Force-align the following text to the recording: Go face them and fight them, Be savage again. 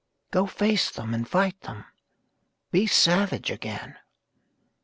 Go 0.31 0.47
face 0.47 0.89
them 0.89 1.13
and 1.13 1.29
fight 1.29 1.61
them, 1.61 1.85
Be 2.71 2.87
savage 2.87 3.51
again. 3.51 3.97